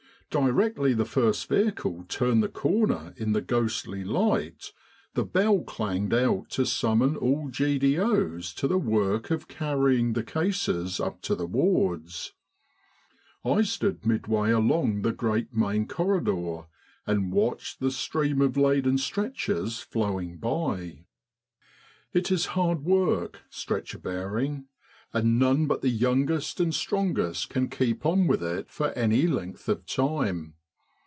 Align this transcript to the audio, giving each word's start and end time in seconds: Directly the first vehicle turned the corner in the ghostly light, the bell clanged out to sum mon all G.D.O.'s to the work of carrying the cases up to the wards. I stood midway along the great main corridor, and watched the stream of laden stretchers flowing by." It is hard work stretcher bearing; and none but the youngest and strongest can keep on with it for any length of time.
Directly 0.33 0.93
the 0.93 1.03
first 1.03 1.49
vehicle 1.49 2.05
turned 2.07 2.41
the 2.41 2.47
corner 2.47 3.13
in 3.17 3.33
the 3.33 3.41
ghostly 3.41 4.05
light, 4.05 4.71
the 5.13 5.25
bell 5.25 5.59
clanged 5.59 6.13
out 6.13 6.49
to 6.51 6.65
sum 6.65 6.99
mon 6.99 7.17
all 7.17 7.49
G.D.O.'s 7.49 8.53
to 8.53 8.65
the 8.65 8.77
work 8.77 9.29
of 9.29 9.49
carrying 9.49 10.13
the 10.13 10.23
cases 10.23 11.01
up 11.01 11.21
to 11.23 11.35
the 11.35 11.45
wards. 11.45 12.31
I 13.43 13.63
stood 13.63 14.05
midway 14.05 14.51
along 14.51 15.01
the 15.01 15.11
great 15.11 15.53
main 15.53 15.85
corridor, 15.85 16.67
and 17.05 17.33
watched 17.33 17.81
the 17.81 17.91
stream 17.91 18.39
of 18.39 18.55
laden 18.55 18.97
stretchers 18.99 19.79
flowing 19.79 20.37
by." 20.37 21.07
It 22.13 22.31
is 22.31 22.45
hard 22.55 22.85
work 22.85 23.39
stretcher 23.49 23.99
bearing; 23.99 24.67
and 25.13 25.37
none 25.37 25.65
but 25.67 25.81
the 25.81 25.89
youngest 25.89 26.61
and 26.61 26.73
strongest 26.73 27.49
can 27.49 27.67
keep 27.67 28.05
on 28.05 28.27
with 28.27 28.41
it 28.41 28.69
for 28.71 28.91
any 28.91 29.27
length 29.27 29.67
of 29.67 29.85
time. 29.85 30.53